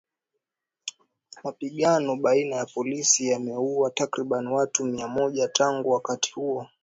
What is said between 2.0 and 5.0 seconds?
baina ya polisi yameuwa takriban watu